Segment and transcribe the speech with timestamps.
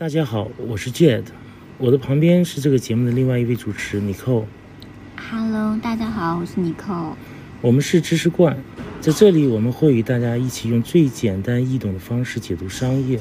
[0.00, 1.26] 大家好，我是 Jade，
[1.76, 4.46] 我的旁边是这个节目的另外一位主持 Nicole。
[5.30, 7.12] Hello，大家好，我是 Nicole。
[7.60, 8.56] 我们是知识罐，
[9.02, 13.20] 在这里我们会与大家一起用最简单易懂的方式解读商业，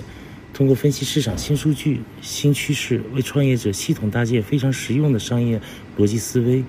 [0.54, 5.60] 通过分析市场新数据、新趋势，为创业者系统搭建非常实用的商业
[5.98, 6.64] 逻辑思维。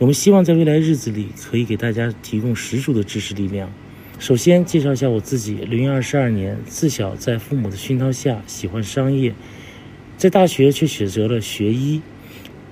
[0.00, 3.70] 我们希望在未来日子里可以给大家提供十足的知识力量。
[4.18, 9.34] 首先介绍一下我自己，零二十二年，自小在父母的熏陶下喜欢商业，
[10.16, 12.00] 在大学却选择了学医，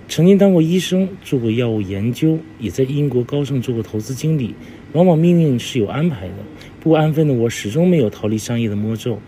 [0.08, 4.54] 曾经当过医生，做过药物研究，也在英国高盛做过投资经理。
[4.92, 6.34] 往往命运是有安排的，
[6.80, 9.18] 不安分的我始终没有逃离商业的魔咒，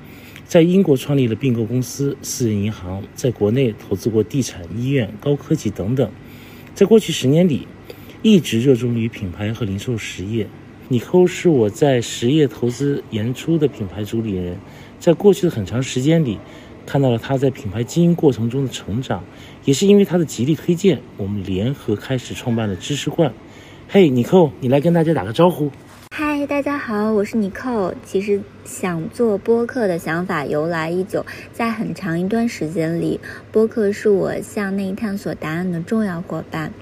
[0.46, 6.08] 在英国创立了并购公司、私人银行，在国内投资过地产、医院、高科技等等。
[6.74, 7.66] 在过去十年里，
[8.22, 10.46] 一直热衷于品牌和零售实业。
[10.88, 14.58] 尼寇是我在实业投资研出的品牌主理人，
[15.00, 16.38] 在过去的很长时间里，
[16.84, 19.24] 看到了他在品牌经营过程中的成长，
[19.64, 23.32] 也是因为他的极力推荐，我们联合开始创办了知识罐。
[23.88, 25.70] 嘿，尼寇，你来跟大家打个招呼。
[26.14, 27.94] 嗨，大家好，我是尼寇。
[28.04, 33.20] 其实想做播客的想法由来已久，在很长一段时间里，
[33.52, 36.72] 播客是我向内探索答案的重要伙伴。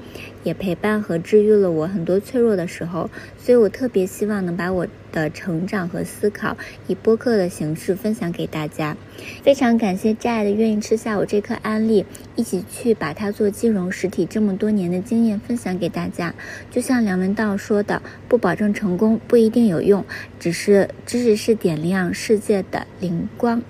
[0.45, 3.09] 也陪伴和治愈了我很多脆弱的时候，
[3.39, 6.57] 所以我特别希望能把我的成长和思考
[6.89, 8.97] 以播客的形式分享给大家。
[9.45, 16.35] 非常感谢 Jade 愿意吃下我这颗安利，一起去把它做金融实体这么多年的经验分享给大家。
[16.73, 20.05] 就像梁文道说的：“不保证成功，不一定有用，
[20.41, 23.63] 只是知识是点亮世界的灵光。”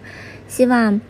[0.48, 1.00] 希望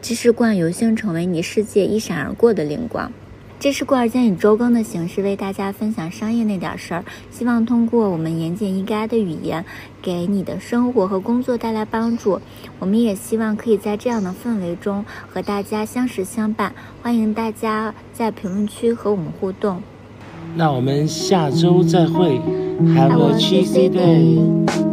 [0.00, 3.12] 知识罐有幸成为你世界一闪而过的灵光。
[3.58, 9.64] 知识罐儿将以周更的形式为大家分享商业那点事儿，希望通过我们言简意赅的语言，
[10.02, 12.40] 给你的生活和工作带来帮助。
[12.80, 16.74] 我们也希望可以在这样的氛围中和大家相识相伴。
[17.02, 19.80] 欢迎大家在评论区和我们互动。
[20.56, 22.40] 那我们下周再会
[22.80, 24.91] ，Have a cheesy day。